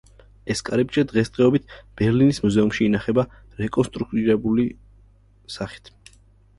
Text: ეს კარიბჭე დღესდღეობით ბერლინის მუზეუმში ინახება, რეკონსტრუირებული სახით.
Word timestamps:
ეს 0.53 0.61
კარიბჭე 0.69 1.03
დღესდღეობით 1.11 1.75
ბერლინის 2.01 2.41
მუზეუმში 2.47 2.83
ინახება, 2.89 3.29
რეკონსტრუირებული 3.63 4.69
სახით. 5.59 5.97